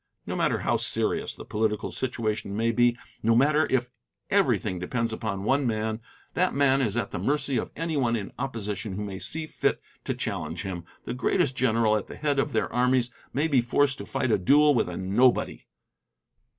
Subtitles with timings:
[0.25, 3.91] No matter how serious the political situation may be, no matter if
[4.31, 6.01] everything depends upon one man,
[6.33, 10.15] that man is at the mercy of anyone in opposition who may see fit to
[10.15, 10.85] challenge him.
[11.05, 14.39] The greatest general at the head of their armies may be forced to fight a
[14.39, 15.67] duel with a nobody.